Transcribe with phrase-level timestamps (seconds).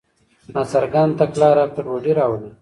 [0.53, 2.49] ناڅرګنده تګلاره ګډوډي راولي.